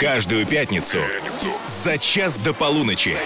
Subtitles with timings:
[0.00, 0.98] Каждую пятницу
[1.66, 3.16] за час до полуночи.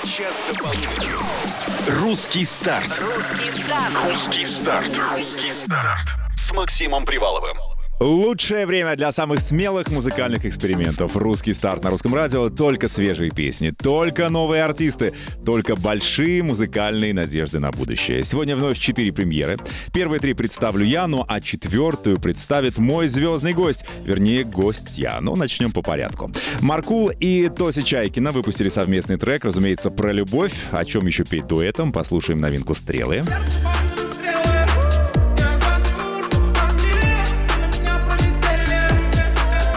[1.88, 3.00] Русский старт.
[3.00, 3.92] Русский старт.
[4.04, 4.98] Русский старт.
[5.16, 6.16] Русский старт.
[6.36, 7.71] С Максимом Приваловым.
[8.02, 11.16] Лучшее время для самых смелых музыкальных экспериментов.
[11.16, 12.48] Русский старт на русском радио.
[12.48, 15.12] Только свежие песни, только новые артисты,
[15.46, 18.24] только большие музыкальные надежды на будущее.
[18.24, 19.56] Сегодня вновь четыре премьеры.
[19.92, 23.84] Первые три представлю я, ну а четвертую представит мой звездный гость.
[24.04, 25.18] Вернее, гостья.
[25.20, 26.32] Но начнем по порядку.
[26.60, 30.52] Маркул и Тося Чайкина выпустили совместный трек, разумеется, про любовь.
[30.72, 33.22] О чем еще петь дуэтом, послушаем новинку «Стрелы».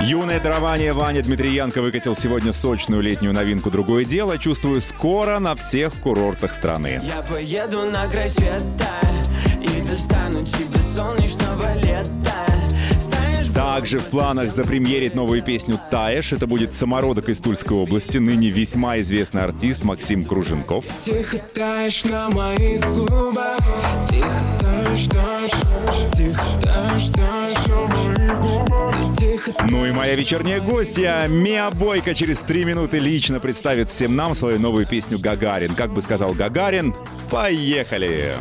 [0.05, 4.38] Юное дарование Ваня Дмитриенко выкатил сегодня сочную летнюю новинку «Другое дело».
[4.38, 7.02] Чувствую, скоро на всех курортах страны.
[7.04, 9.00] Я поеду на край света
[9.64, 12.45] И достану тебе солнечного лета
[13.55, 16.34] Также в планах запремьерить новую песню «Таешь».
[16.34, 20.86] Это будет самородок из Тульской области, ныне весьма известный артист Максим Круженков.
[21.00, 23.58] Тихо таешь на моих губах
[24.08, 27.44] Тихо таешь, таешь Тихо таешь, таешь
[29.70, 34.59] Ну и моя вечерняя гостья Миа Бойко через три минуты лично представит всем нам свою
[34.59, 35.76] новую песню «Гагарин».
[35.76, 36.94] Как бы сказал Гагарин,
[37.30, 38.34] поехали!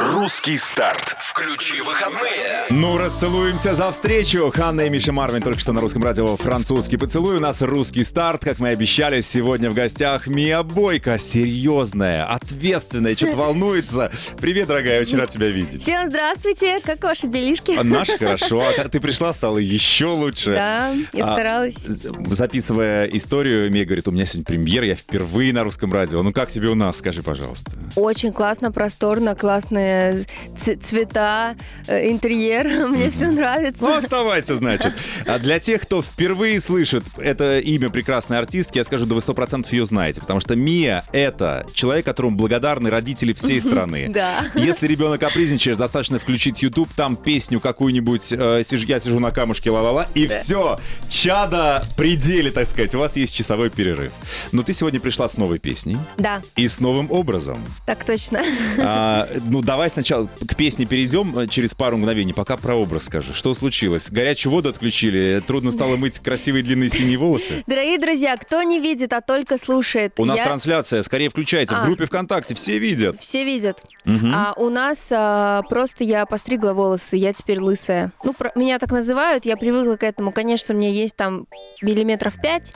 [0.00, 1.14] Русский старт.
[1.18, 2.64] Включи выходные.
[2.70, 4.50] Ну, расцелуемся за встречу.
[4.50, 7.36] Ханна и Миша Марвин только что на русском радио «Французский поцелуй».
[7.36, 9.20] У нас русский старт, как мы и обещали.
[9.20, 11.18] Сегодня в гостях Мия Бойко.
[11.18, 14.10] Серьезная, ответственная, что-то волнуется.
[14.40, 15.82] Привет, дорогая, очень рад тебя видеть.
[15.82, 17.76] Всем здравствуйте, как ваши делишки?
[17.78, 18.62] А Наш хорошо.
[18.78, 20.54] А ты пришла, стало еще лучше.
[20.54, 21.74] Да, я А, старалась.
[21.76, 26.22] Записывая историю, Мия говорит, у меня сегодня премьера, я впервые на русском радио.
[26.22, 27.72] Ну как тебе у нас, скажи, пожалуйста.
[27.96, 29.34] Очень классно, просторно,
[29.90, 32.66] классные цвета, э, интерьер.
[32.88, 33.82] Мне все нравится.
[33.82, 34.92] Ну, оставайся, значит.
[35.26, 39.34] А для тех, кто впервые слышит это имя прекрасной артистки, я скажу, да вы сто
[39.34, 40.20] процентов ее знаете.
[40.20, 44.08] Потому что Мия— это человек, которому благодарны родители всей страны.
[44.12, 44.44] Да.
[44.54, 49.70] Если ребенок капризничает, достаточно включить YouTube, там песню какую-нибудь э, сиж- «Я сижу на камушке,
[49.70, 50.78] ла-ла-ла», и все.
[51.08, 52.94] Чада пределе, так сказать.
[52.94, 54.12] У вас есть часовой перерыв.
[54.52, 57.62] Но ты сегодня пришла с новой песней Да, и с новым образом.
[57.86, 58.40] так точно.
[58.78, 62.32] А, ну, давай сначала к песне перейдем э, через пару мгновений.
[62.34, 63.32] Пока про образ скажи.
[63.32, 64.10] Что случилось?
[64.10, 65.40] Горячую воду отключили?
[65.46, 67.62] Трудно стало мыть красивые длинные синие волосы?
[67.68, 71.04] Дорогие друзья, кто не видит, а только слушает, У нас я- трансляция.
[71.04, 71.76] Скорее включайте.
[71.76, 71.84] В А.
[71.84, 73.20] группе ВКонтакте все видят.
[73.20, 73.84] Все видят.
[74.34, 78.10] А у нас а, просто я постригла волосы, я теперь лысая.
[78.24, 80.32] Ну, про- меня так называют, я привыкла к этому.
[80.32, 81.46] Конечно, у меня есть там
[81.80, 82.72] миллиметров пять,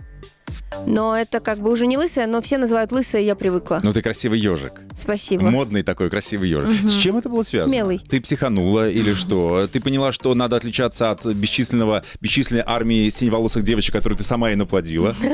[0.86, 3.80] но это как бы уже не лысая, но все называют лысая, я привыкла.
[3.82, 4.72] Ну, ты красивый ежик.
[4.96, 5.50] Спасибо.
[5.50, 6.88] Модный такой красивый ежик.
[6.88, 7.72] С чем это было связано?
[7.72, 8.00] Смелый.
[8.08, 9.66] Ты психанула или что?
[9.66, 14.54] Ты поняла, что надо отличаться от бесчисленного, бесчисленной армии синеволосых девочек, которые ты сама и
[14.54, 15.14] наплодила?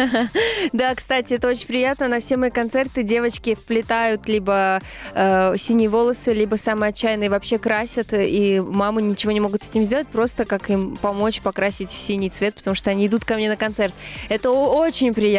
[0.73, 2.07] Да, кстати, это очень приятно.
[2.07, 4.81] На все мои концерты девочки вплетают либо
[5.15, 9.83] э, синие волосы, либо самые отчаянные вообще красят, и мамы ничего не могут с этим
[9.85, 13.49] сделать, просто как им помочь покрасить в синий цвет, потому что они идут ко мне
[13.49, 13.95] на концерт.
[14.29, 15.30] Это очень приятно.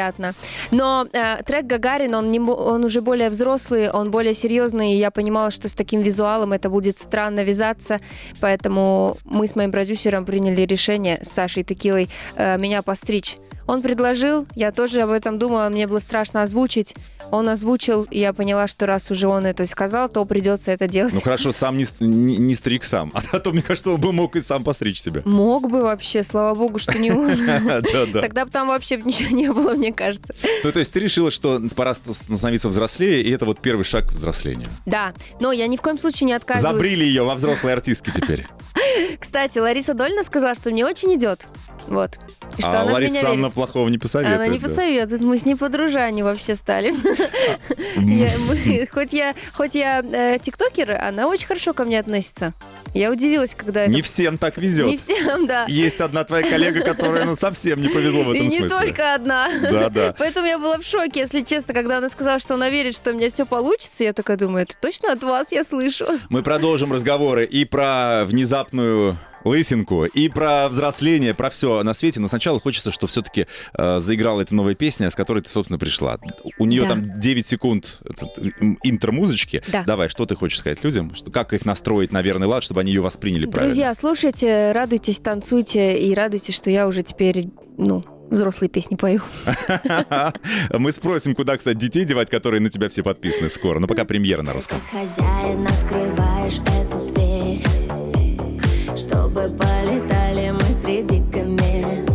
[0.71, 5.11] Но э, трек Гагарин, он, не, он уже более взрослый, он более серьезный, и я
[5.11, 7.99] понимала, что с таким визуалом это будет странно вязаться,
[8.39, 13.37] поэтому мы с моим продюсером приняли решение с Сашей Текилой э, меня постричь.
[13.67, 16.95] Он предложил, я тоже об этом думала, мне было страшно озвучить.
[17.31, 21.13] Он озвучил, и я поняла, что раз уже он это сказал, то придется это делать.
[21.13, 23.11] Ну хорошо, сам не, не, не стриг сам.
[23.31, 25.21] А то, мне кажется, он бы мог и сам постричь себя.
[25.25, 27.37] Мог бы вообще, слава богу, что не он.
[28.13, 30.35] Тогда бы там вообще ничего не было, мне кажется.
[30.63, 34.09] Ну, то есть ты решила, что пора ст- становиться взрослее, и это вот первый шаг
[34.09, 34.67] к взрослению.
[34.85, 36.75] Да, но я ни в коем случае не отказываюсь.
[36.75, 38.47] Забрили ее во взрослой артистке теперь.
[39.19, 41.45] Кстати, Лариса Дольна сказала, что мне очень идет.
[41.87, 42.19] Вот.
[42.57, 44.35] И что а она Лариса Санна плохого не посоветует.
[44.35, 44.67] Она не да.
[44.67, 46.93] посоветует, мы с ней подружане вообще стали.
[47.95, 52.53] Мы- Хоть я, хоть я э, тиктокер, она очень хорошо ко мне относится.
[52.93, 53.87] Я удивилась, когда.
[53.87, 54.87] Не всем так везет.
[54.87, 55.65] Не всем, да.
[55.67, 58.77] Есть одна твоя коллега, которая ну, совсем не повезло в И этом не смысле.
[58.77, 59.49] только одна.
[59.61, 60.15] Да, да.
[60.17, 63.13] Поэтому я была в шоке, если честно, когда она сказала, что она верит, что у
[63.13, 64.03] меня все получится.
[64.03, 66.05] Я такая думаю, это точно от вас я слышу.
[66.29, 68.25] Мы продолжим разговоры и про
[68.71, 72.19] внезапную лысинку, и про взросление, про все на свете.
[72.19, 76.19] Но сначала хочется, чтобы все-таки э, заиграла эта новая песня, с которой ты, собственно, пришла.
[76.59, 76.89] У нее Да.
[76.89, 78.37] там 9 секунд этот,
[78.83, 79.63] интро-музычки.
[79.71, 79.83] Да.
[79.83, 81.13] Давай, что ты хочешь сказать людям?
[81.15, 83.69] Что, как их настроить на верный лад, чтобы они ее восприняли правильно?
[83.73, 87.47] Друзья, слушайте, радуйтесь, танцуйте и радуйтесь, что я уже теперь,
[87.79, 89.21] ну, взрослые песни пою.
[90.71, 93.79] Мы спросим, куда, кстати, детей девать, которые на тебя все подписаны скоро.
[93.79, 94.77] Но пока премьера на русском.
[94.91, 97.00] Хозяин, открываешь эту
[99.31, 102.09] Чтобы полетали мы среди комет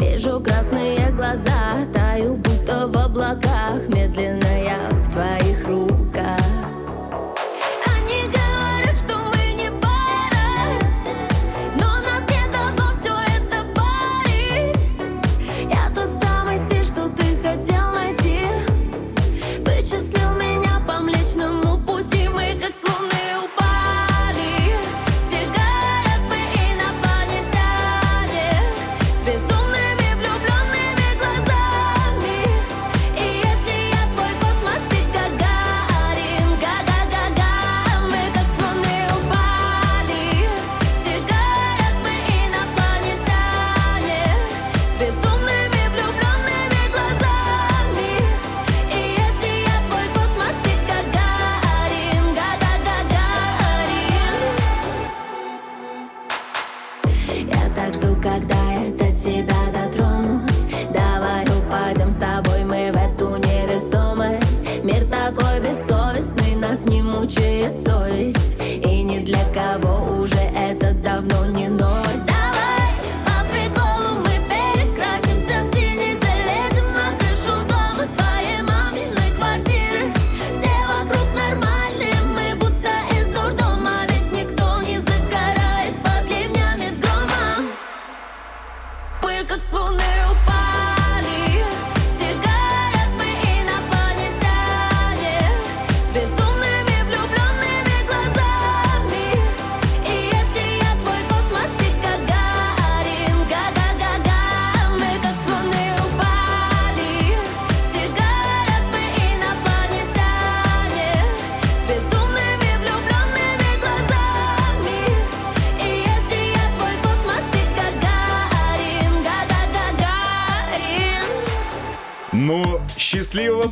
[0.00, 4.43] Вижу красные глаза, таю будто в облаках Медленно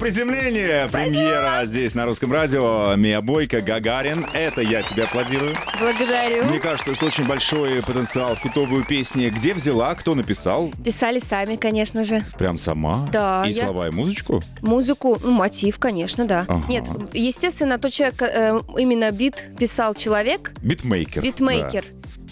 [0.02, 0.88] счастливого приземления!
[0.88, 2.94] Премьера здесь на русском радио.
[2.96, 4.26] Мия Бойко, Гагарин.
[4.32, 5.54] Это я тебе аплодирую.
[5.78, 6.44] Благодарю.
[6.46, 9.30] Мне кажется, что очень большой потенциал в хитовую песню.
[9.30, 10.72] Где взяла, кто написал?
[10.84, 12.22] Писали сами, конечно же.
[12.38, 13.08] Прям сама?
[13.12, 14.42] Да, И я- слова, и музычку?
[14.60, 16.44] Музыку, ну, мотив, конечно, да.
[16.48, 16.64] Ага.
[16.68, 21.22] Нет, естественно, тот человек, э, именно бит писал человек, Битмейкер.
[21.22, 21.84] битмейкер.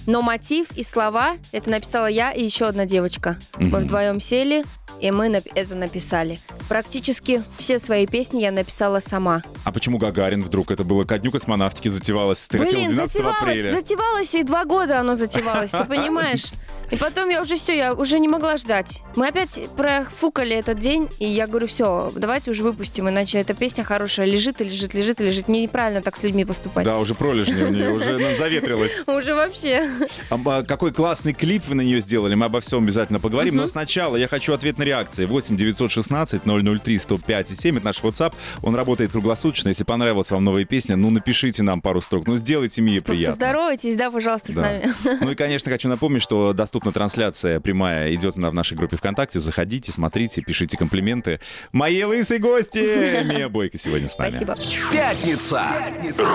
[0.07, 3.37] Но мотив и слова это написала я и еще одна девочка.
[3.57, 4.65] Мы вдвоем сели,
[5.01, 6.39] и мы это написали.
[6.71, 9.43] Практически все свои песни я написала сама.
[9.65, 10.71] А почему Гагарин вдруг?
[10.71, 12.47] Это было ко дню космонавтики затевалось.
[12.47, 13.73] Ты хотела Блин, 12 затевалось, апреля.
[13.73, 16.53] затевалось, и два года оно затевалось, ты понимаешь?
[16.91, 19.03] И потом я уже все, я уже не могла ждать.
[19.15, 23.85] Мы опять профукали этот день, и я говорю, все, давайте уже выпустим, иначе эта песня
[23.85, 25.49] хорошая лежит и лежит, лежит и лежит.
[25.49, 26.85] Неправильно так с людьми поступать.
[26.85, 29.01] Да, уже пролежни у нее, уже заветрилась.
[29.07, 29.89] Уже вообще.
[30.31, 33.57] А, а, Какой классный клип вы на нее сделали, мы обо всем обязательно поговорим.
[33.57, 35.27] Но сначала я хочу ответ на реакции.
[35.27, 38.35] 8 916 003 105 и 7 это наш WhatsApp.
[38.63, 39.69] Он работает круглосуточно.
[39.69, 42.27] Если понравилась вам новая песня, ну напишите нам пару строк.
[42.27, 43.33] Ну сделайте Мие приятно.
[43.37, 44.63] Поздоровайтесь, да, пожалуйста, с Да.
[44.63, 44.91] нами.
[45.23, 48.15] Ну и, конечно, хочу напомнить, что доступна трансляция прямая.
[48.15, 49.39] Идет она в нашей группе ВКонтакте.
[49.41, 51.41] Заходите, смотрите, пишите комплименты.
[51.73, 53.25] Мои лысые гости!
[53.25, 54.31] Мия Бойко сегодня с нами.
[54.31, 54.55] Спасибо.
[54.93, 55.63] Пятница.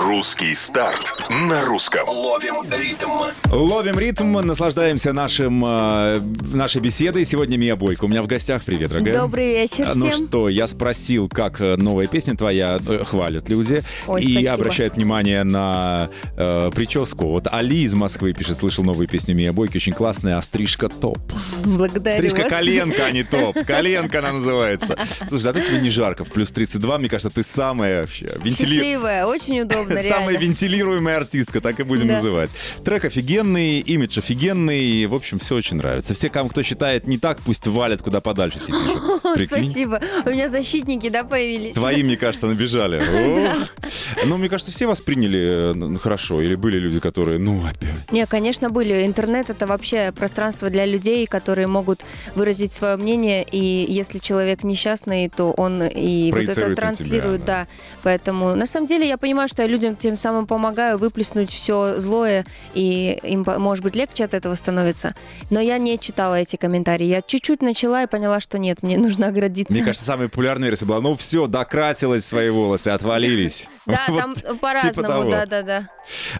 [0.06, 2.08] Русский старт на русском.
[2.08, 3.10] Ловим ритм.
[3.52, 6.20] Ловим ритм, наслаждаемся нашим, э,
[6.52, 7.24] нашей беседой.
[7.24, 8.04] Сегодня Мия Бойко.
[8.04, 8.62] У меня в гостях.
[8.64, 9.14] Привет, дорогая.
[9.20, 10.15] Добрый вечер Ну всем.
[10.16, 13.82] Что, я спросил, как э, новая песня твоя э, хвалят люди.
[14.06, 14.52] Ой, и спасибо.
[14.52, 17.26] обращают внимание на э, прическу.
[17.28, 21.18] Вот Али из Москвы пишет, слышал новую песню Мия Бойко, очень классная, а стрижка топ.
[21.64, 22.50] Благодарю Стрижка вас.
[22.50, 23.56] коленка, а не топ.
[23.66, 24.96] Коленка она называется.
[25.26, 29.26] Слушай, зато тебе не жарко, в плюс 32, мне кажется, ты самая вообще вентили- Счастливая,
[29.26, 32.14] очень удобно, Самая вентилируемая артистка, так и будем Да.
[32.16, 32.50] называть.
[32.84, 36.14] Трек офигенный, имидж офигенный, в общем, все очень нравится.
[36.14, 39.22] Все, кому кто считает не так, пусть валят куда подальше, тебе пишут.
[39.98, 40.28] Спасибо.
[40.30, 41.74] У меня защитники, да, появились.
[41.74, 43.02] Твои, мне кажется, набежали.
[44.24, 46.40] Ну, мне кажется, все восприняли э, хорошо.
[46.40, 48.12] Или были люди, которые, ну, опять.
[48.12, 49.06] Не, конечно, были.
[49.06, 52.00] Интернет это вообще пространство для людей, которые могут
[52.34, 57.66] выразить свое мнение, и если человек несчастный, то он и вот это транслирует, да.
[58.02, 62.44] Поэтому на самом деле я понимаю, что я людям тем самым помогаю выплеснуть все злое,
[62.74, 65.14] и им, может быть, легче от этого становится.
[65.50, 67.06] Но я не читала эти комментарии.
[67.06, 69.72] Я чуть-чуть начала и поняла, что нет, мне нужно оградиться.
[69.72, 73.68] Мне кажется, самая популярная версия была, ну все, докрасилась свои волосы, отвалились.
[73.86, 75.88] Да, Вот там типа по-разному, да-да-да.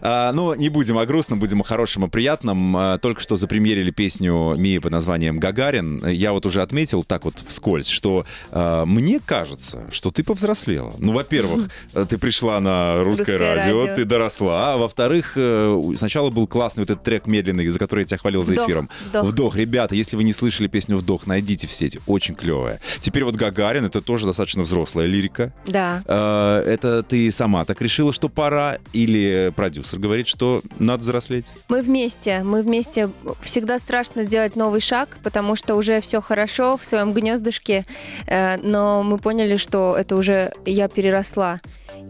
[0.01, 2.75] А, ну, не будем о грустном, будем о хорошем и приятном.
[2.75, 6.05] А, только что запремьерили песню Мии под названием «Гагарин».
[6.09, 10.93] Я вот уже отметил так вот вскользь, что а, мне кажется, что ты повзрослела.
[10.99, 13.95] Ну, во-первых, э, ты пришла на русское, Русское радио, радио.
[13.95, 14.73] ты доросла.
[14.73, 18.43] А во-вторых, э, сначала был классный вот этот трек медленный, за который я тебя хвалил
[18.43, 18.89] за Вдох, эфиром.
[19.13, 19.55] вдох.
[19.55, 22.01] Ребята, если вы не слышали песню «Вдох», найдите в сети.
[22.07, 22.81] Очень клевая.
[22.99, 25.53] Теперь вот «Гагарин»— это тоже достаточно взрослая лирика.
[25.65, 26.01] Да.
[26.07, 31.53] Э, Это ты сама так решила, что пора, или продюсер говорит, что надо взрослеть?
[31.69, 33.09] Мы вместе, мы вместе.
[33.41, 37.85] Всегда страшно делать новый шаг, потому что уже все хорошо в своем гнездышке,
[38.25, 41.61] э, но мы поняли, что это уже я переросла.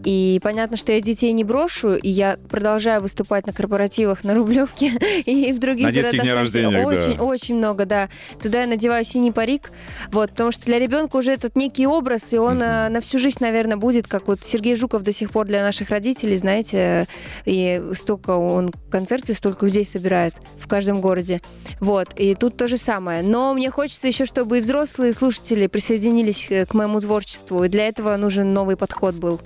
[0.04, 4.92] И понятно, что я детей не брошу, и я продолжаю выступать на корпоративах на Рублевке
[5.26, 6.30] и в других На городах России.
[6.30, 6.86] рождения, да.
[6.86, 8.08] Очень, очень много, да.
[8.42, 9.70] Туда я надеваю синий парик,
[10.10, 13.38] вот, потому что для ребенка уже этот некий образ, и он э, на всю жизнь,
[13.40, 17.06] наверное, будет, как вот Сергей Жуков до сих пор для наших родителей, знаете,
[17.44, 21.40] и столько он концерты, столько людей собирает в каждом городе.
[21.80, 23.22] Вот, и тут то же самое.
[23.22, 27.88] Но мне хочется еще, чтобы и взрослые слушатели присоединились э, к моему творчеству, и для
[27.88, 29.40] этого нужен новый подход был.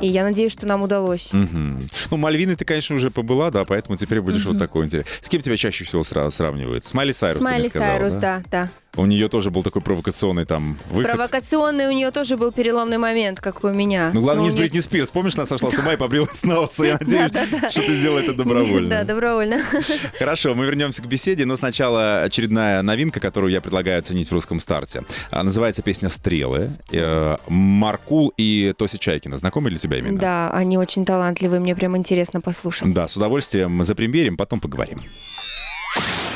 [0.00, 1.32] И я надеюсь, что нам удалось.
[1.32, 1.80] Мгм.
[2.10, 5.12] Ну, Мальвины ты, конечно, уже побыла, да, поэтому теперь будешь вот такой интересный.
[5.20, 6.84] С кем тебя чаще всего сра- сравнивают?
[6.84, 8.68] С Майли Сайрус, Смайли сказала, Сайрус, да, да.
[8.94, 11.12] У нее тоже был такой провокационный там выход.
[11.12, 14.10] Провокационный у нее тоже был переломный момент, как у меня.
[14.12, 15.10] Ну, главное, Но не с Бритни Спирс.
[15.10, 16.84] Помнишь, она сошла с ума и побрилась на лысо?
[16.84, 17.30] Я надеюсь,
[17.70, 18.90] что ты сделала это добровольно.
[18.90, 19.60] Да, добровольно.
[20.18, 24.60] Хорошо, мы вернемся к беседе, но сначала очередная новинка, которую я предлагаю оценить в русском
[24.60, 25.04] старте.
[25.30, 26.70] А, Называется песня «Стрелы».
[26.90, 29.38] Э, Маркул и Тося Чайкина.
[29.38, 30.18] Знакомы для тебя именно?
[30.18, 32.92] Да, они очень талантливые, мне прям интересно послушать.
[32.92, 35.00] Да, с удовольствием запремьерим, потом поговорим.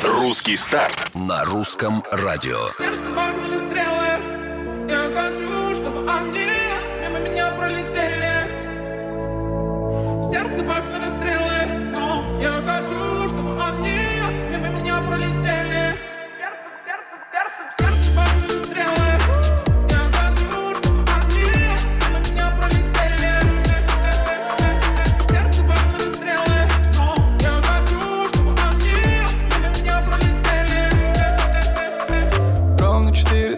[0.07, 1.11] Русский старт.
[1.15, 2.69] на русском радио.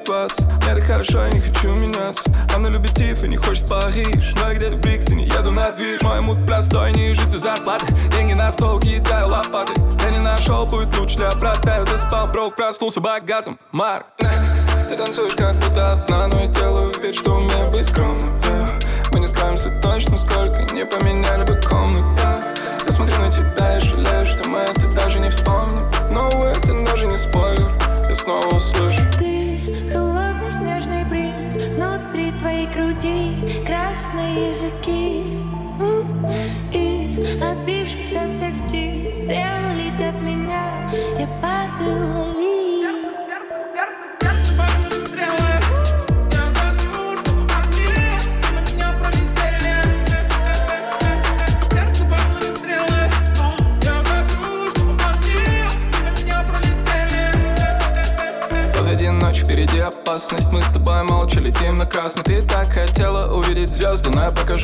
[0.09, 2.25] 4.20 Я так хорошо, я не хочу меняться
[2.55, 4.35] Она любит Тиф и не хочет Париж.
[4.37, 6.00] Но я где-то в Брикстоне еду на движ.
[6.03, 7.87] Мой мут простой, ниже ты зарплаты.
[8.11, 9.75] Деньги на стол, кидаю лопаты.
[10.03, 11.77] Я не нашел путь лучше для брата.
[11.79, 13.59] Я заспал, брок, проснулся богатым.
[13.73, 18.31] Марк, ты танцуешь как будто одна Но я делаю вид, что умею быть скромным.
[19.12, 22.05] Мы не скроемся точно, сколько не поменяли бы комнат.
[22.87, 24.38] Я смотрю на тебя и жалею, что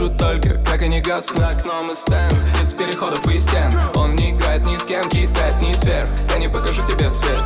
[0.05, 3.73] Покажу только, как они гаснут За окном и стенд, из переходов и стен.
[3.95, 6.09] Он не играет ни с кем, кидает ни сверх.
[6.31, 7.39] Я не покажу тебе свет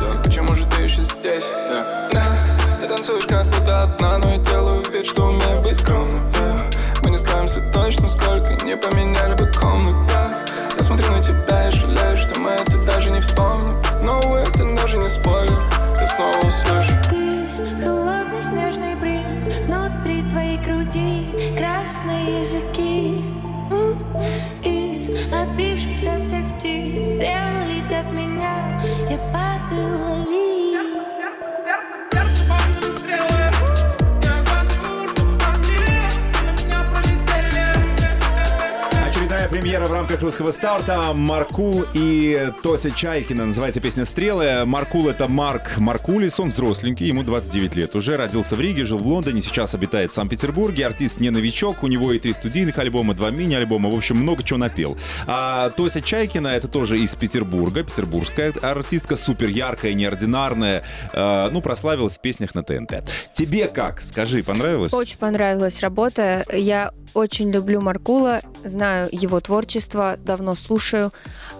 [40.09, 41.13] рамках русского старта.
[41.13, 43.45] Маркул и Тося Чайкина.
[43.45, 44.65] Называется песня «Стрелы».
[44.65, 46.39] Маркул— это Марк Маркулис.
[46.39, 47.95] Он взросленький, ему 29 лет.
[47.95, 50.87] Уже родился в Риге, жил в Лондоне, сейчас обитает в Санкт-Петербурге.
[50.87, 51.83] Артист не новичок.
[51.83, 53.91] У него и три студийных альбома, два мини-альбома.
[53.91, 54.97] В общем, много чего напел.
[55.27, 57.83] А Тося Чайкина— это тоже из Петербурга.
[57.83, 60.81] Петербургская артистка, супер яркая, неординарная.
[61.13, 63.03] Э, ну, прославилась в песнях на ТНТ.
[63.31, 64.01] Тебе как?
[64.01, 64.91] Скажи, понравилось?
[64.91, 66.45] Очень понравилась работа.
[66.51, 71.11] Я очень люблю Маркула, знаю его творчество, давно слушаю.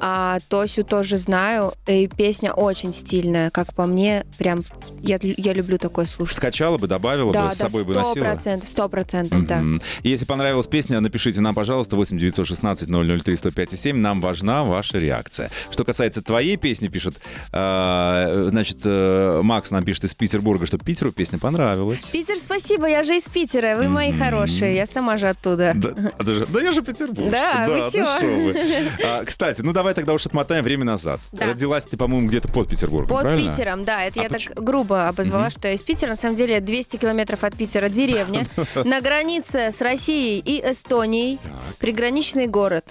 [0.01, 1.73] А Тосю тоже знаю.
[1.87, 4.25] И песня очень стильная, как по мне.
[4.37, 4.63] Прям
[5.01, 6.37] я, я люблю такое слушать.
[6.37, 8.59] Скачала бы, добавила да, бы, с да, собой бы сто носила.
[8.65, 9.63] сто процентов, да.
[10.03, 13.97] Если понравилась песня, напишите нам, пожалуйста, 8 916 003 105 7.
[13.97, 15.49] Нам важна ваша реакция.
[15.71, 17.15] Что касается твоей песни, пишет,
[17.51, 22.05] э, значит, э, Макс нам пишет из Петербурга, что Питеру песня понравилась.
[22.05, 25.73] Питер, спасибо, я же из Питера, вы мои хорошие, я сама же оттуда.
[25.75, 27.29] Да, а да я же Петербург.
[27.29, 27.89] Да, вы
[28.29, 29.25] чё?
[29.25, 31.19] кстати, ну давай тогда уж отмотаем время назад.
[31.31, 31.47] Да.
[31.47, 33.51] Родилась ты, по-моему, где-то под Петербургом, Под правильно?
[33.51, 36.09] Питером, да, это А я поч- так грубо обозвала, что я из Питера.
[36.11, 38.45] На самом деле 200 километров от Питера деревня,
[38.83, 41.39] на границе с Россией и Эстонией,
[41.79, 42.85] приграничный город.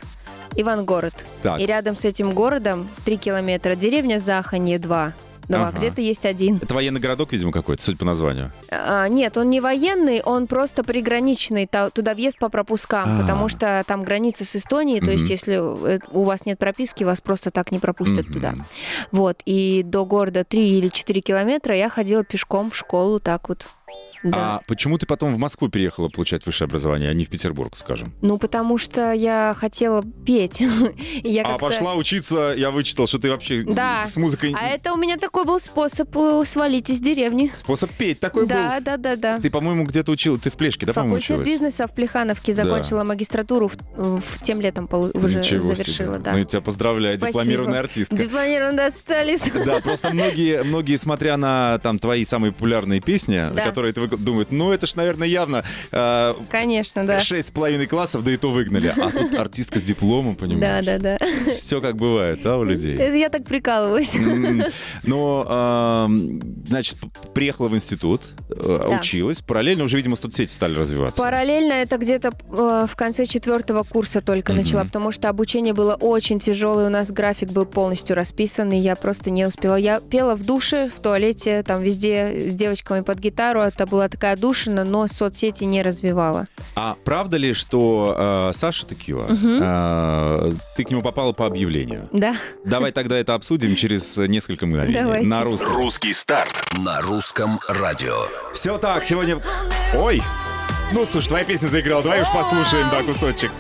[0.56, 1.14] Ивангород.
[1.42, 1.60] Так.
[1.60, 5.12] И рядом с этим городом 3 километра деревня Заханье 2.
[5.48, 5.78] Два, Ага.
[5.78, 6.58] где-то есть один.
[6.62, 8.52] Это военный городок, видимо, какой-то, судя по названию.
[8.70, 11.66] А, нет, он не военный, он просто приграничный.
[11.66, 13.22] Та- Туда въезд по пропускам, А.
[13.22, 15.00] потому что там граница с Эстонией.
[15.00, 18.54] То есть, если э, у вас нет прописки, вас просто так не пропустят туда.
[19.10, 19.40] Вот.
[19.46, 23.66] И до города 3 или 4 километра я ходила пешком в школу, так вот.
[24.22, 24.56] Да.
[24.56, 28.12] А почему ты потом в Москву переехала получать высшее образование, а не в Петербург, скажем?
[28.20, 30.60] Ну, потому что я хотела петь.
[31.22, 34.06] И я А пошла учиться, я вычитал, что ты вообще Да.
[34.06, 34.54] с музыкой...
[34.58, 37.50] А это у меня такой был способ э, свалить из деревни.
[37.56, 38.84] Способ петь такой Да, был.
[38.84, 39.38] да, да, да.
[39.38, 41.48] Ты, по-моему, где-то учил, ты в Плешке, да, по-моему, Факультет училась?
[41.48, 42.64] бизнеса в Плехановке Да.
[42.64, 46.24] закончила магистратуру в, в тем летом полу- уже Ничего завершила, себе.
[46.24, 46.32] да.
[46.32, 47.28] Ну, я тебя поздравляю, Спасибо.
[47.42, 48.16] дипломированная артистка.
[48.16, 49.52] Дипломированный да, специалист.
[49.64, 53.64] Да, просто многие, многие, смотря на там твои самые популярные песни, Да.
[53.64, 57.20] которые ты думают, ну это ж, наверное, явно э, Конечно, да.
[57.20, 58.92] шесть с половиной классов, да и то выгнали.
[58.96, 60.84] А тут артистка с дипломом, Да, понимаешь?
[60.86, 61.18] да, да.
[61.56, 62.96] Все как бывает, а, у людей.
[62.96, 64.14] Это я так прикалывалась.
[64.14, 64.64] М,
[65.04, 66.08] Но,
[66.66, 66.96] значит,
[67.34, 68.54] приехала в институт, э,
[68.90, 68.98] Да.
[68.98, 71.20] училась, параллельно уже, видимо, соцсети стали развиваться.
[71.22, 76.38] Параллельно это где-то э, в конце четвертого курса только начала, потому что обучение было очень
[76.38, 79.76] тяжелое, у нас график был полностью расписан, и я просто не успела.
[79.76, 84.36] Я пела в душе, в туалете, там везде с девочками под гитару, это была такая
[84.36, 86.46] душина, но соцсети не развивала.
[86.76, 92.08] А правда ли, что э, Саша Текила, э, ты к нему попала по объявлению?
[92.12, 95.00] Да, Давай тогда это обсудим через несколько мгновений.
[95.00, 95.26] Давайте.
[95.26, 95.74] На русском.
[95.74, 96.64] Русский старт.
[96.78, 98.28] На русском радио.
[98.54, 99.38] Все так, сегодня...
[99.96, 100.22] Ой!
[100.92, 103.50] Ну, слушай, твоя песня заиграла, давай уж послушаем, да, кусочек.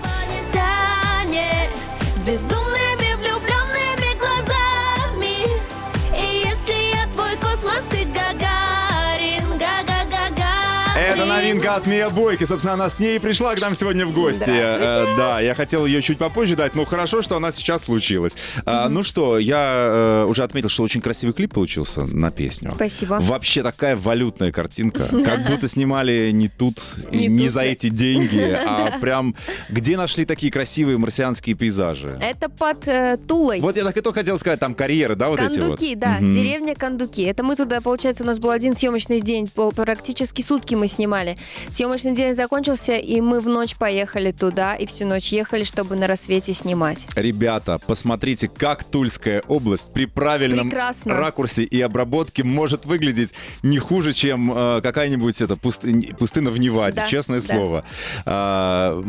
[11.48, 12.44] Новинка от Мия Бойки.
[12.44, 14.50] Собственно, она с ней и пришла к нам сегодня в гости.
[14.50, 18.36] Э, да, я хотел ее чуть попозже дать, но хорошо, что она сейчас случилась.
[18.66, 22.70] А, ну что, я э, уже отметил, что очень красивый клип получился на песню.
[22.70, 23.18] спасибо.
[23.20, 25.08] Вообще такая валютная картинка.
[25.24, 26.80] Как будто снимали не тут,
[27.10, 27.66] Не не тут, за да.
[27.66, 29.34] эти деньги, а прям
[29.70, 32.18] где нашли такие красивые марсианские пейзажи?
[32.20, 33.60] Это под э, Тулой.
[33.60, 35.78] Вот я так и то хотел сказать, там карьеры, да, вот эти вот?
[35.78, 37.22] Кондуки, да, деревня Кондуки.
[37.22, 41.37] Это мы туда, получается, у нас был один съемочный день, пол- практически сутки мы снимали.
[41.70, 46.06] Съемочный день закончился, и мы в ночь поехали туда, и всю ночь ехали, чтобы на
[46.06, 47.06] рассвете снимать.
[47.16, 51.14] Ребята, посмотрите, как Тульская область при правильном Прекрасно.
[51.14, 56.96] ракурсе и обработке может выглядеть не хуже, чем э, какая-нибудь это, пусты- пустына в Неваде,
[57.00, 57.46] Да, честное да.
[57.54, 57.84] слово.
[58.24, 59.02] А,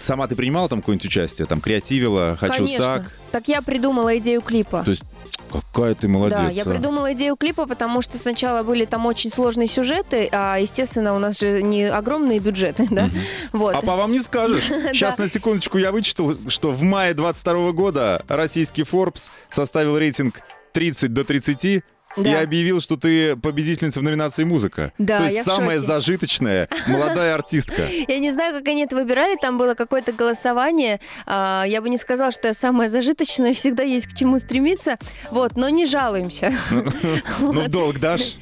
[0.00, 1.46] сама ты принимала там какое-нибудь участие?
[1.46, 2.84] Там креативила, хочу Конечно.
[2.86, 3.12] так?
[3.30, 4.82] Так я придумала идею клипа.
[4.84, 5.04] То есть
[5.50, 6.38] какая ты молодец.
[6.38, 6.66] Да, я а.
[6.68, 11.38] придумала идею клипа, потому что сначала были там очень сложные сюжеты, а, естественно, у нас
[11.38, 13.10] же не огромные бюджеты, да?
[13.52, 13.74] Вот.
[13.74, 14.64] А по вам не скажешь.
[14.92, 20.40] Сейчас на секундочку я вычитал, что в мае 22 года российский Forbes составил рейтинг
[20.72, 21.82] 30 до 30
[22.16, 22.40] и Да.
[22.40, 24.92] объявил, что ты победительница в номинации «Музыка».
[24.98, 25.86] Да, То я есть в самая шоке.
[25.86, 27.88] зажиточная молодая артистка.
[28.08, 31.00] Я не знаю, как они это выбирали, там было какое-то голосование.
[31.26, 34.98] А, Я бы не сказала, что я самая зажиточная, всегда есть к чему стремиться.
[35.30, 36.50] Вот, но не жалуемся.
[37.40, 38.36] Ну, долг дашь?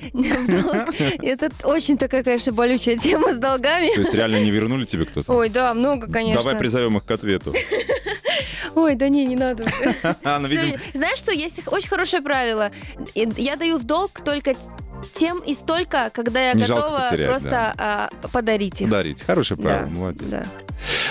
[1.23, 3.93] Это очень такая, конечно, болючая тема с долгами.
[3.95, 5.33] То есть реально не вернули тебе кто-то?
[5.33, 6.43] Ой, да, много, конечно.
[6.43, 7.53] Давай призовем их к ответу.
[8.79, 9.65] Ой, да не, не надо.
[9.65, 9.95] уже.
[10.25, 12.71] А, ну, Знаешь что, есть очень хорошее правило.
[13.15, 14.55] Я даю в долг только
[15.15, 18.89] тем и столько, когда я Не готова потерять, просто а, подарить их.
[18.89, 19.23] дарить.
[19.23, 20.23] Хорошее правило, Да, молодец.
[20.29, 20.45] да.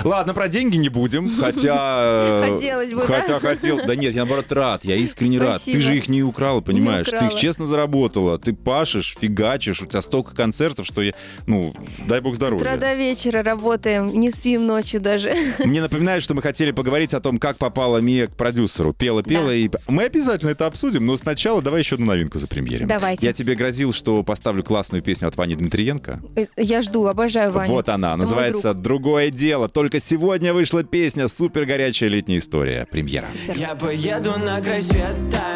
[0.04, 2.42] Ладно, про деньги не будем, хотя...
[2.46, 3.06] э, Хотелось бы, да?
[3.06, 3.80] Хотя хотел.
[3.86, 5.56] Да нет, я наоборот рад, я искренне рад.
[5.58, 5.80] Ты Спасибо.
[5.82, 7.08] же их не украла, понимаешь?
[7.08, 7.40] Ты их украла.
[7.40, 8.38] честно заработала.
[8.38, 11.14] Ты пашешь, фигачишь, у тебя столько концертов, что я...
[11.46, 11.74] Ну,
[12.08, 12.78] дай бог С утра здоровья.
[12.78, 15.34] до вечера работаем, не спим ночью даже.
[15.66, 18.94] Мне напоминает, что мы хотели поговорить о том, как попала Мия к продюсеру.
[18.94, 19.54] Пела-пела, Да.
[19.56, 22.88] и мы обязательно это обсудим, но сначала давай еще одну новинку запремьерим.
[22.88, 23.26] Давайте.
[23.26, 26.20] Я тебе грозил, что поставлю классную песню от Вани Дмитриенко.
[26.36, 27.72] Э, Я жду, обожаю Ваню.
[27.72, 29.70] Вот она, Это называется «Другое дело».
[29.70, 32.86] Только только сегодня вышла песня «Супер горячая летняя история».
[32.92, 33.28] Премьера.
[33.56, 35.54] Я поеду на край света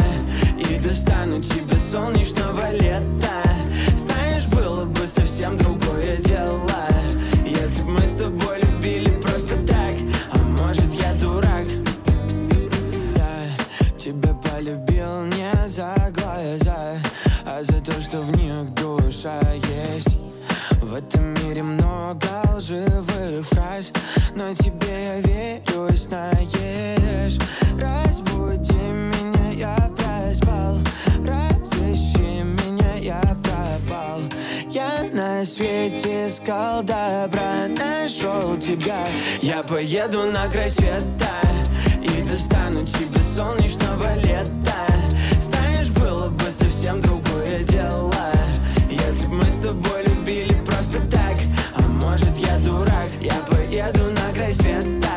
[0.57, 3.43] И достану тебе солнечного лета.
[3.93, 6.71] Знаешь, было бы совсем другое дело
[7.45, 9.95] Если бы мы с тобой любили просто так.
[10.31, 11.67] А может я дурак?
[13.17, 16.97] Я тебя полюбил не за глаза
[17.45, 19.41] А за то, что в них душа
[19.85, 20.30] есть
[20.91, 22.27] в этом мире много
[22.57, 23.93] лживых фраз
[24.35, 27.37] Но тебе я верю, знаешь.
[27.79, 30.79] Разбуди меня, я проспал.
[31.19, 34.19] Разыщи меня, я пропал.
[34.69, 39.07] Я на свете искал добра Нашел тебя.
[39.41, 41.39] Я поеду на край света
[42.01, 44.87] И достану тебе солнечного лета.
[45.39, 48.13] Знаешь, было бы совсем другое дело
[48.89, 50.10] Если бы мы с тобой
[52.65, 55.10] дурак Я поеду на край света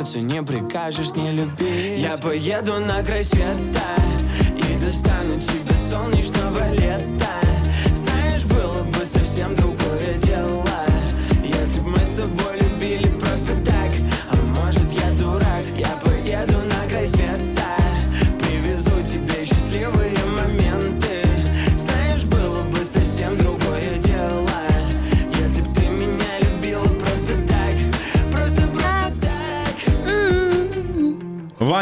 [0.00, 1.98] Сердцу не прикажешь не любить.
[1.98, 3.82] Я поеду на край света
[4.56, 7.09] И достану тебе солнечного лета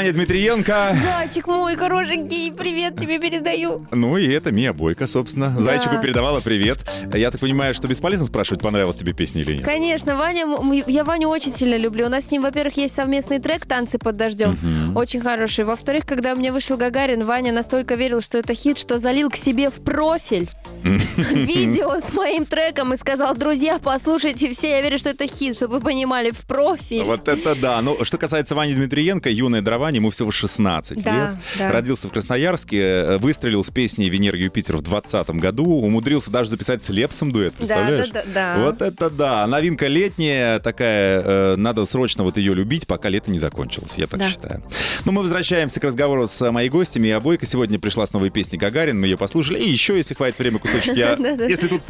[0.08, 0.96] Ваня Дмитриенко.
[1.02, 3.86] Зайчик мой хорошенький, привет тебе передаю.
[3.90, 5.54] Ну и это Мия Бойко, собственно.
[5.58, 6.78] Зайчику передавала привет.
[7.12, 9.64] Я так понимаю, что бесполезно спрашивать, понравилась тебе песня или нет.
[9.64, 10.46] Конечно, Ваня,
[10.86, 12.06] я Ваню очень сильно люблю.
[12.06, 14.56] У нас с ним, во-первых, есть совместный трек «Танцы под дождем».
[14.94, 15.64] Очень хороший.
[15.64, 19.36] Во-вторых, когда у меня вышел Гагарин, Ваня настолько верил, что это хит, что залил к
[19.36, 20.48] себе в профиль
[20.82, 25.74] видео с моим треком и сказал, друзья, послушайте все, я верю, что это хит, чтобы
[25.74, 27.04] вы понимали, в профиль.
[27.04, 27.82] Вот это да.
[27.82, 31.30] Ну, что касается Вани Дмитриенко, юная дрова, ему всего 16 Да, лет.
[31.58, 31.72] да.
[31.72, 36.82] Родился в Красноярске, э, выстрелил с песней «Венера Юпитер» в 2020 году, умудрился даже записать
[36.82, 38.08] с Лепсом дуэт, представляешь?
[38.08, 38.64] да, да, да.
[38.64, 39.46] Вот это да.
[39.46, 44.20] Новинка летняя такая, э, надо срочно вот ее любить, пока лето не закончилось, я так
[44.20, 44.28] Да.
[44.30, 44.62] считаю.
[45.04, 47.08] Ну, мы возвращаемся к разговору с моей гостями.
[47.08, 49.58] И Бойко сегодня пришла с новой песней «Гагарин», мы ее послушали.
[49.58, 51.12] И еще, если хватит времени, кусочек я...
[51.48, 51.82] Если тут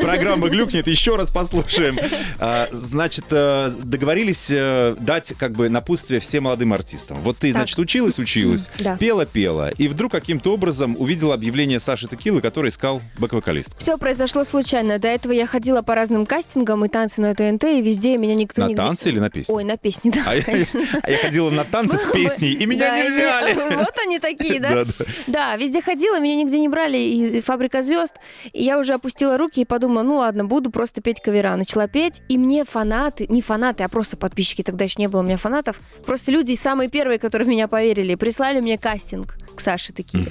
[0.00, 1.98] программа глюкнет, еще раз послушаем.
[2.38, 7.18] А, Значит, э, договорились э, дать как бы напутствие всем молодым артистам.
[7.30, 7.60] Вот ты, Так.
[7.60, 8.96] значит, училась, училась, Да.
[8.96, 13.78] пела, пела, и вдруг каким-то образом увидела объявление Саши Текилы, который искал бэк-вокалистку.
[13.78, 14.98] Все произошло случайно.
[14.98, 18.62] До этого я ходила по разным кастингам и танцы на ТНТ, и везде меня никто
[18.62, 18.74] На не...
[18.74, 19.54] танцы или на песни?
[19.54, 20.22] Ой, на песни, да.
[20.26, 20.42] А я,
[21.04, 23.54] а я ходила на танцы с песней, и меня Да, не и взяли.
[23.76, 24.70] Вот они такие, да?
[24.70, 25.04] Да, да.
[25.28, 28.14] Да, везде ходила, меня нигде не брали, и «Фабрика звезд».
[28.52, 31.54] И я уже опустила руки и подумала, ну ладно, буду просто петь кавера.
[31.54, 35.22] Начала петь, и мне фанаты, не фанаты, а просто подписчики, тогда еще не было у
[35.22, 39.92] меня фанатов, просто люди самые первые, которые в меня поверили, прислали мне кастинг к Саше
[39.92, 40.26] такие.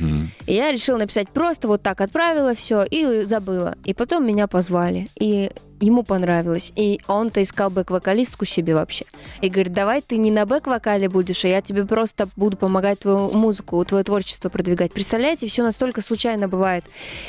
[0.45, 3.75] И я решила написать просто вот так, отправила все и забыла.
[3.85, 5.07] И потом меня позвали.
[5.15, 6.73] И ему понравилось.
[6.75, 9.05] И он-то искал бэк-вокалистку себе вообще.
[9.41, 13.31] И говорит, давай ты не на бэк-вокале будешь, а я тебе просто буду помогать твою
[13.31, 14.91] музыку, твое творчество продвигать.
[14.91, 16.83] Представляете, все настолько случайно бывает.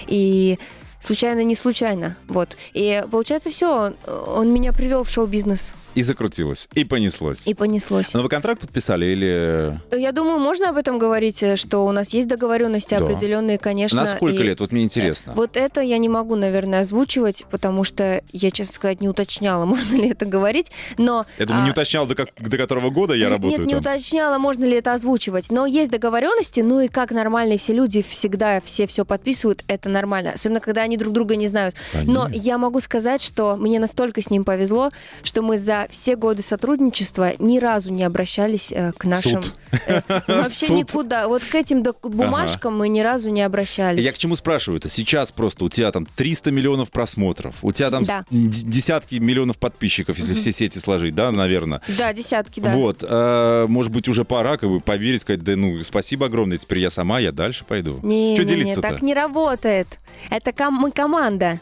[0.08, 0.58] И
[1.00, 2.16] случайно не случайно.
[2.28, 2.56] Вот.
[2.72, 5.72] И получается, все, он меня привел в шоу-бизнес.
[5.94, 7.48] И закрутилось, и понеслось.
[7.48, 8.14] И понеслось.
[8.14, 9.80] Но вы контракт подписали или...
[9.92, 13.04] Я думаю, можно об этом говорить, э, что у нас есть договоренности Да.
[13.04, 14.00] определенные, конечно.
[14.00, 14.60] На сколько и- лет?
[14.60, 15.32] Вот мне интересно.
[15.34, 19.96] Вот это я не могу, наверное, озвучивать, потому что я, честно сказать, не уточняла, можно
[19.96, 20.70] ли это говорить.
[20.96, 23.72] Но Я думаю, не а, уточнял, до, как- до которого года я работаю Нет, не
[23.74, 23.80] там.
[23.80, 25.50] уточняла, можно ли это озвучивать.
[25.50, 30.32] Но есть договоренности, ну и как нормальные все люди всегда все все подписывают, это нормально.
[30.34, 31.74] Особенно, когда они друг друга не знают.
[32.04, 32.48] Но Конечно.
[32.48, 34.90] я могу сказать, что мне настолько с ним повезло,
[35.24, 39.42] что мы за за все годы сотрудничества ни разу не обращались э, к нашим...
[39.42, 39.54] Суд.
[39.86, 40.76] э, вообще Суд.
[40.76, 41.28] никуда.
[41.28, 44.04] Вот к этим бумажкам мы ни разу не обращались.
[44.04, 44.78] Я к чему спрашиваю?
[44.78, 48.24] Это сейчас просто у тебя там 300 миллионов просмотров, у тебя там Да.
[48.30, 51.80] десятки миллионов подписчиков, если все сети сложить, да, наверное.
[51.98, 52.70] Да, десятки, да.
[52.70, 56.78] Вот, э, может быть, уже пора как бы поверить, сказать, да ну, спасибо огромное, теперь
[56.80, 57.98] я сама, я дальше пойду.
[58.02, 58.88] Не, Что не, не, делиться-то?
[58.88, 59.86] так не работает.
[60.30, 61.60] Это ком- мы команда.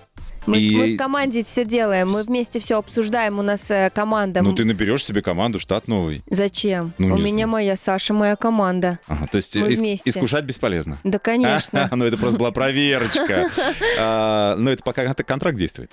[0.48, 4.42] Мы, И- мы в команде все делаем, мы вместе все обсуждаем, у нас э, команда.
[4.42, 6.22] Ну, ты наберешь себе команду, штат новый.
[6.30, 6.92] Зачем?
[6.98, 7.48] Ну, у меня знаю.
[7.48, 8.98] моя Саша, моя команда.
[9.06, 10.08] Ага, то есть Мы ис- вместе.
[10.11, 10.98] искушать бесполезно.
[11.04, 11.88] Да, конечно.
[11.98, 13.48] Ну, это просто была проверочка.
[14.00, 15.90] А, Но это пока контракт действует.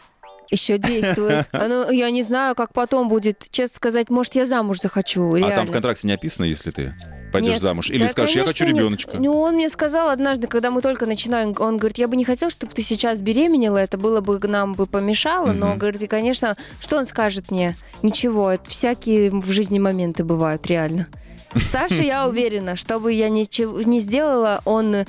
[0.52, 1.48] Еще действует.
[1.54, 3.48] Ну, я не знаю, как потом будет.
[3.52, 5.36] Честно сказать, может, я замуж захочу.
[5.44, 6.94] А там в контракте не описано, если ты
[7.36, 7.62] пойдешь Нет.
[7.62, 7.90] замуж?
[7.90, 8.76] Или Да, скажешь, я хочу нет.
[8.76, 9.18] ребеночка?
[9.18, 12.50] Ну, он мне сказал однажды, когда мы только начинаем, он говорит, я бы не хотел,
[12.50, 15.78] чтобы ты сейчас беременела, это было бы нам бы помешало, но, Мгм.
[15.80, 17.76] говорит, и, конечно, что он скажет мне?
[18.04, 21.08] Ничего, это всякие в жизни моменты бывают, реально.
[21.72, 25.06] Саша, я уверена, что бы я ничего не сделала, он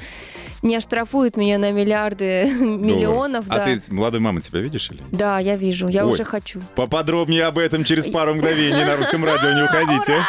[0.63, 3.47] не оштрафует меня на миллиарды миллионов.
[3.49, 3.65] А да.
[3.65, 5.03] ты молодой мамой тебя видишь или?
[5.13, 6.13] Да, я вижу, я Ой.
[6.13, 6.61] уже хочу.
[6.75, 10.19] Поподробнее об этом через пару мгновений на русском радио, не уходите.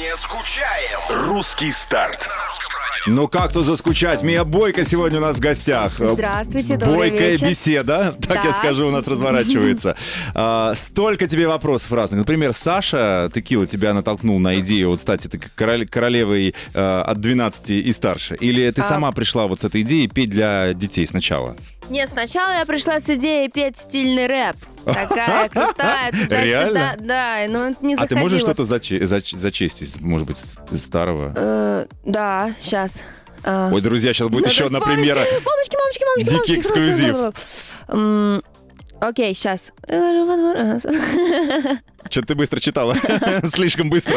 [0.00, 1.26] Не скучаем.
[1.28, 2.28] Русский старт.
[3.06, 4.22] Ну как тут заскучать?
[4.22, 5.94] Мия Бойко сегодня у нас в гостях.
[5.98, 7.48] Здравствуйте, добрый Бойкая вечер.
[7.48, 8.52] беседа, так я Да.
[8.52, 9.96] скажу, у нас разворачивается.
[10.34, 12.18] А, столько тебе вопросов разных.
[12.20, 17.70] Например, Саша Текила тебя натолкнул на идею вот стать этой король- королевой э, от 12
[17.70, 18.36] и старше.
[18.36, 18.84] Или ты А.
[18.84, 21.56] сама пришла вот с этой идеей петь для детей сначала?
[21.90, 24.56] Нет, сначала я пришла с идеей петь стильный рэп.
[24.84, 26.42] Такая крутая, туда-сюда.
[26.42, 26.96] Реально?
[27.00, 30.38] Да, но это не А ты можешь что-то заче- зач- зачесть, из, может быть,
[30.70, 31.32] из старого?
[31.36, 33.02] Э, Да, сейчас.
[33.44, 35.20] Ой, друзья, сейчас будет еще одна премьера.
[35.20, 37.16] Мамочки, мамочки, мамочки, Дикий мамочки, эксклюзив.
[37.88, 38.42] М,
[39.00, 39.72] Окей, сейчас.
[42.10, 42.94] Что-то ты быстро читала.
[43.44, 44.14] Слишком быстро.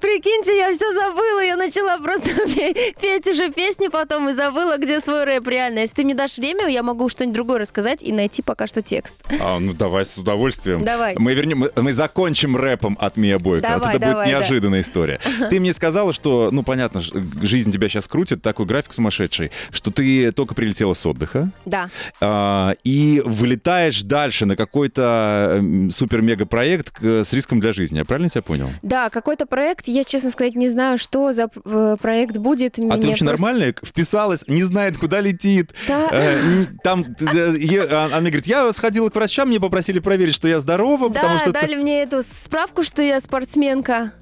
[0.00, 1.40] Прикиньте, я все забыла.
[1.44, 5.80] Я начала просто пе- петь уже песни потом и забыла, где свой рэп реально.
[5.80, 9.16] Если ты мне дашь время, я могу что-нибудь другое рассказать и найти пока что текст.
[9.40, 10.84] А, ну давай с удовольствием.
[10.84, 11.14] Давай.
[11.18, 13.62] Мы вернем, мы, закончим рэпом от Мия Бойко.
[13.62, 14.40] Давай, вот это давай, будет да.
[14.40, 15.20] неожиданная история.
[15.50, 17.02] Ты мне сказала, что, ну понятно,
[17.42, 21.88] жизнь тебя сейчас крутит, такой график сумасшедший, что ты только прилетела с отдыха Да.
[22.20, 27.98] а, и вылетаешь дальше на какой-то м, супер-мега-проект к- с риском для жизни.
[27.98, 28.68] Я правильно тебя понял?
[28.82, 29.86] Да, какой-то проект.
[29.88, 32.78] Я, честно сказать, не знаю, что за э, проект будет.
[32.78, 33.74] А ты вообще нормальная?
[33.82, 35.70] Вписалась, не знает, куда летит.
[35.88, 36.08] Да.
[36.12, 40.60] Э, Там, а- она мне говорит, я сходила к врачам, мне попросили проверить, что я
[40.60, 41.52] здорова, потому Да, что...
[41.52, 44.12] дали мне эту справку, что я спортсменка.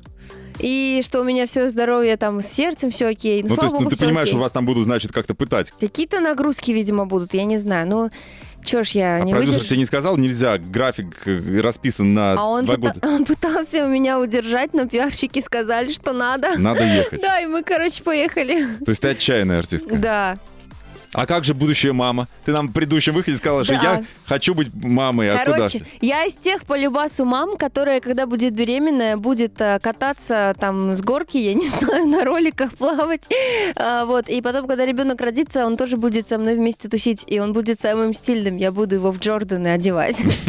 [0.61, 3.43] И что у меня все здоровье там с сердцем, все окей.
[3.45, 4.39] Ну, Ну, то есть, ну, ты понимаешь, окей.
[4.39, 5.73] у вас там будут, значит, как-то пытать.
[5.79, 7.87] Какие-то нагрузки, видимо, будут, я не знаю.
[7.89, 8.11] Ну,
[8.69, 9.69] чё ж я А не продюсер выдержу.
[9.69, 13.01] тебе не сказал, нельзя, график э, расписан на А он, два пыта- года.
[13.09, 16.59] он пытался меня удержать, но пиарщики сказали, что надо.
[16.59, 17.21] Надо ехать.
[17.29, 18.65] Да, и мы, короче, поехали.
[18.85, 19.97] То есть ты отчаянная артистка.
[19.97, 20.39] Да.
[21.15, 22.29] А как же будущая мама?
[22.45, 23.81] Ты нам в предыдущем выходе сказала, что Да.
[23.83, 25.87] я хочу быть мамой, а куда Короче, ты?
[26.03, 31.39] я из тех полюбасу мам, которая, когда будет беременная, будет э, кататься там с горки,
[31.39, 33.27] я не знаю, на роликах плавать.
[33.77, 34.29] А, вот.
[34.29, 37.81] И потом, когда ребенок родится, он тоже будет со мной вместе тусить, и он будет
[37.81, 38.57] самым стильным.
[38.57, 40.19] Я буду его в Джорданы одевать.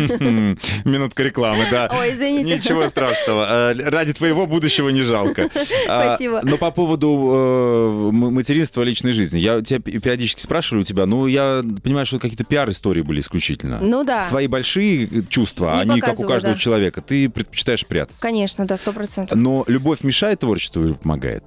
[0.86, 1.90] Минутка рекламы, да.
[1.98, 2.56] Ой, извините.
[2.58, 3.72] Ничего страшного.
[3.72, 5.50] Э, Ради твоего будущего не жалко.
[5.88, 6.42] А, Спасибо.
[6.44, 9.40] Но по поводу э, м- материнства личной жизни.
[9.40, 13.80] Я тебя пе- периодически спрашиваю у тебя, ну, я понимаю, что какие-то пиар-истории были исключительно.
[13.80, 14.24] Ну да.
[14.24, 16.60] Свои большие э, чувства, Не они как у каждого да.
[16.60, 17.02] человека.
[17.02, 18.16] Ты предпочитаешь прятать.
[18.20, 19.38] Конечно, да, сто процентов.
[19.38, 21.44] Но любовь мешает творчеству или помогает?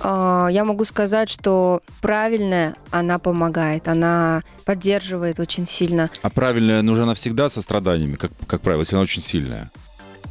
[0.00, 6.08] А, Я могу сказать, что правильная, она помогает, она поддерживает очень сильно.
[6.22, 9.68] А правильная нужна она всегда со страданиями, как, как правило, если она очень сильная.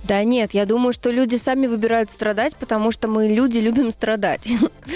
[0.08, 4.50] Да нет, я думаю, что люди сами выбирают страдать, потому что мы люди любим страдать.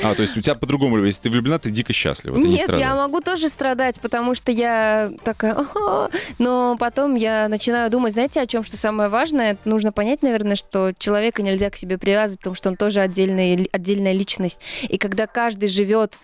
[0.04, 2.60] А, то есть у тебя по-другому, если ты влюблена, ты дико счастлива, ты не Нет,
[2.60, 2.96] я страдаешь.
[2.96, 6.10] могу тоже страдать, потому что я такая, «Ага».
[6.40, 10.94] но потом я начинаю думать, знаете, о чем, что самое важное, нужно понять, наверное, что
[10.98, 14.62] человека нельзя к себе привязывать, потому что он тоже отдельная, отдельная личность.
[14.84, 16.18] И когда каждый живет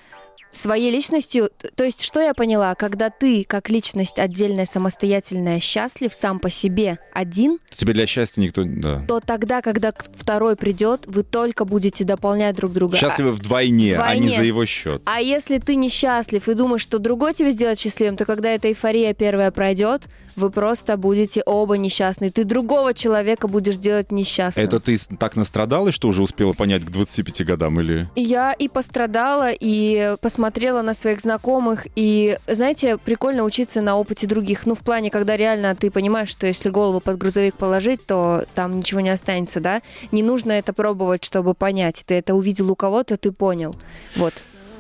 [0.51, 6.39] своей личностью, то есть что я поняла, когда ты как личность отдельная, самостоятельная, счастлив сам
[6.39, 8.63] по себе один, Тебе для счастья никто...
[8.65, 9.03] Да.
[9.07, 12.95] то тогда, когда второй придет, вы только будете дополнять друг друга.
[12.95, 14.29] А- Счастливы вдвойне, а не Вдвойне.
[14.38, 15.01] за его счет.
[15.05, 19.13] А если ты несчастлив и думаешь, что другой тебя сделает счастливым, то когда эта эйфория
[19.13, 20.03] первая пройдет,
[20.38, 22.32] вы просто будете оба несчастны.
[22.32, 24.65] Ты другого человека будешь делать несчастным.
[24.65, 28.10] Это ты так настрадалась, что уже успела понять к 25 годам или...
[28.15, 34.65] Я и пострадала, и посмотрела на своих знакомых, и, знаете, прикольно учиться на опыте других.
[34.65, 38.78] Ну, в плане, когда реально ты понимаешь, что если голову под грузовик положить, то там
[38.78, 39.82] ничего не останется, да?
[40.12, 42.04] Не нужно это пробовать, чтобы понять.
[42.06, 43.76] Ты это увидел у кого-то, ты понял.
[44.15, 44.34] Вот.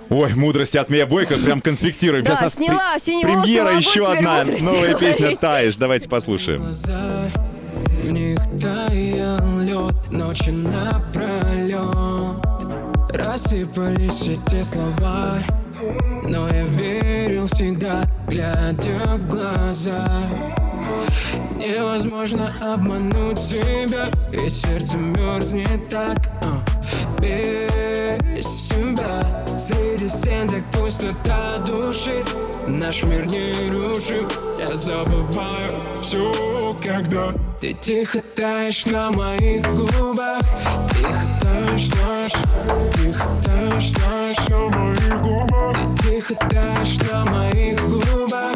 [0.09, 2.23] Ой, мудрости от Мия Бойко, прям конспектируем.
[2.23, 5.35] Да, Сейчас нас сняла синие волосы, премьера, еще одна новая песня.
[5.35, 5.77] «Таешь».
[5.77, 6.61] Давайте послушаем.
[6.61, 7.29] глаза
[8.01, 11.77] В них таял лед Ночи напролет
[13.09, 15.39] Рассыпались эти слова
[16.23, 20.05] Но я верил всегда Глядя в глаза
[21.55, 29.45] Невозможно обмануть себя И сердце мерзнет так а, Без тебя
[30.07, 32.35] Среди стен так пустота душит
[32.67, 40.39] Наш мир не рушим Я забываю все, когда Ты тихо таешь на моих губах.
[40.91, 42.31] Тихо таешь, таешь
[42.93, 45.75] Тихо таешь, таешь на моих губах.
[45.75, 48.53] Ты тихо таешь на моих губах.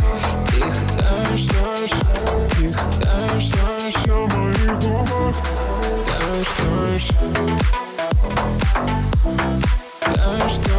[0.47, 1.95] Тихо таешь, таешь
[2.57, 5.35] Тихо таешь, таешь на моих губах.
[6.05, 7.09] Таешь, таешь
[10.15, 10.70] Таешь, таешь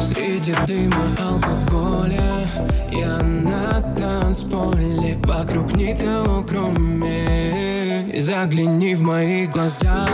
[0.00, 2.48] Среди дыма алкоголя
[2.90, 8.12] Я на танцполе Вокруг никого кроме.
[8.18, 10.06] Загляни в мои глаза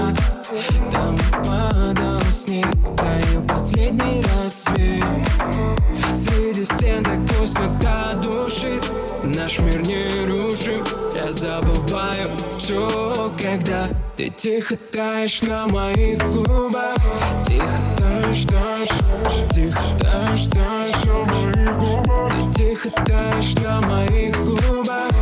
[0.92, 5.04] Там падал снег Таял последний рассвет.
[6.14, 8.84] Среди стен так пустота душит
[9.34, 10.82] Наш мир не рушим
[11.14, 16.96] Я забываю все, когда Ты тихо таешь на моих губах.
[17.46, 18.88] Тихо таешь, таешь
[19.50, 23.54] Тихо таешь, таешь на моих губах Ты тихо таешь.
[23.56, 25.17] На моих губах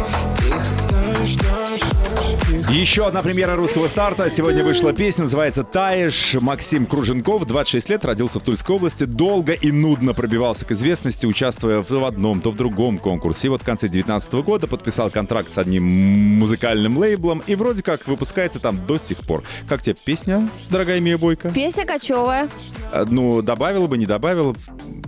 [2.71, 4.29] Еще одна премьера русского старта.
[4.29, 6.35] Сегодня вышла песня, называется «Таешь».
[6.35, 9.05] Максим Круженков, 26 лет, родился в Тульской области.
[9.05, 13.47] Долго и нудно пробивался к известности, участвуя в одном, то в другом конкурсе.
[13.47, 17.41] И вот в конце 2019 года подписал контракт с одним музыкальным лейблом.
[17.47, 19.45] И вроде как выпускается там до сих пор.
[19.69, 21.51] Как тебе песня, дорогая Мия Бойко?
[21.51, 22.49] Песня кочевая.
[22.93, 24.57] А, Ну, добавила бы, не добавила,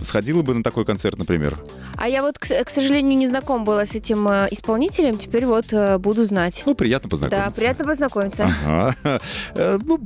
[0.01, 1.57] сходила бы на такой концерт, например.
[1.97, 5.17] А я вот, к, сожалению, не знаком была с этим э, исполнителем.
[5.17, 6.63] Теперь вот э, буду знать.
[6.65, 7.55] Ну, приятно Да, познакомиться.
[7.55, 8.47] приятно познакомиться.
[8.67, 9.19] Ага.
[9.55, 9.99] Э, Ну,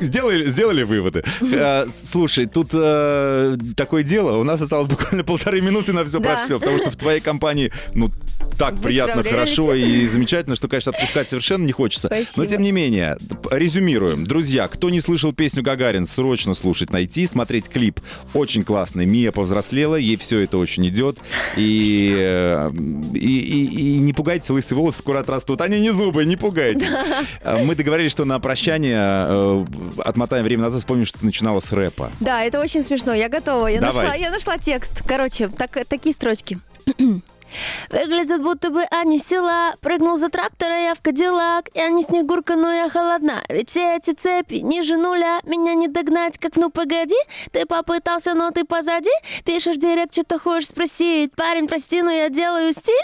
[0.00, 1.22] сделали, сделали выводы.
[1.42, 4.38] Э, Слушай, тут э, такое дело.
[4.38, 6.36] У нас осталось буквально полторы минуты на все про Да.
[6.38, 8.10] все, потому что в твоей компании, ну,
[8.58, 12.08] так Быстро приятно, хорошо и замечательно, что, конечно, отпускать совершенно не хочется.
[12.10, 12.46] Но, Спасибо.
[12.46, 13.18] тем не менее,
[13.50, 14.24] резюмируем.
[14.26, 18.00] Друзья, кто не слышал песню Гагарин, срочно слушать, найти, смотреть клип.
[18.32, 19.04] Очень классный.
[19.04, 21.18] Мия повзрослела, ей все это очень идет.
[21.56, 22.70] И, э,
[23.14, 25.60] и, и- и не пугайтесь, лысые волосы скоро отрастут.
[25.60, 26.88] Они не зубы, не пугайтесь.
[27.42, 29.55] Э, Мы договорились, что на прощание
[29.98, 32.10] отмотаем время назад, вспомним, что ты начинала с рэпа.
[32.20, 33.14] Да, это очень смешно.
[33.14, 33.68] Я готова.
[33.68, 34.04] Я Давай.
[34.04, 35.02] нашла, я нашла текст.
[35.06, 36.58] Короче, так, такие строчки.
[37.90, 41.68] Выглядит, будто бы они села Прыгнул за трактора я в Кадиллак.
[41.74, 43.42] Я не снегурка, но я холодна.
[43.48, 45.40] Ведь все эти цепи ниже нуля.
[45.44, 47.16] Меня не догнать, как ну погоди
[47.52, 49.10] Ты попытался, но ты позади
[49.44, 51.32] Пишешь директ, что-то хочешь спросить.
[51.34, 52.94] Парень, прости, но я делаю стиль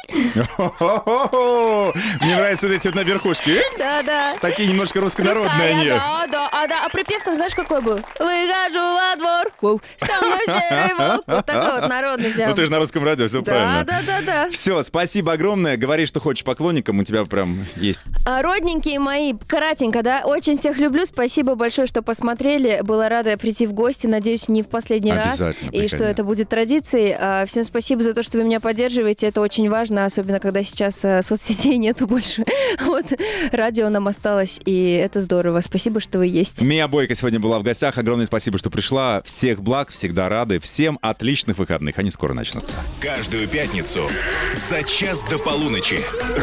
[2.21, 3.61] Мне нравятся эти вот на верхушке.
[3.79, 5.89] Да-да Такие немножко руссконародные они.
[5.91, 8.01] Да, да, а, да, а припев там знаешь какой был?
[8.19, 11.25] Выхожу во двор, со мной серый волк.
[11.27, 12.33] Вот такой вот народный.
[12.47, 13.85] Ну ты же на русском радио, все Да, правильно.
[13.85, 14.51] да, да.
[14.51, 15.77] Все, спасибо огромное.
[15.77, 18.01] Говори, что хочешь поклонникам, у тебя прям есть.
[18.27, 21.05] А, Родненькие мои, коротенько, да, очень всех люблю.
[21.07, 22.81] Спасибо большое, что посмотрели.
[22.83, 24.07] Была рада прийти в гости.
[24.07, 25.43] Надеюсь, не в последний раз.
[25.73, 27.17] И что это будет традицией.
[27.19, 29.27] А, Всем спасибо за то, что вы меня поддерживаете.
[29.27, 32.45] Это очень важно, особенно когда сейчас э, соцсетей нету больше.
[32.85, 33.07] Вот
[33.53, 35.61] радио нам осталось, и это здорово.
[35.61, 36.63] Спасибо, что вы есть.
[36.63, 37.99] Мия Бойко сегодня была в гостях.
[37.99, 39.23] Огромное спасибо, что пришла.
[39.25, 40.59] Всех благ, всегда рады.
[40.59, 41.99] Всем отличных выходных.
[41.99, 42.77] Они скоро начнутся.
[43.01, 44.09] Каждую пятницу
[44.53, 46.01] за час до полуночи.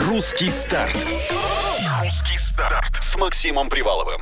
[0.08, 0.96] Русский старт.
[2.02, 4.18] Русский старт с Максимом Приваловым.